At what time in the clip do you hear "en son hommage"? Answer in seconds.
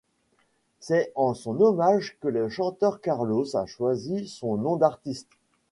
1.13-2.17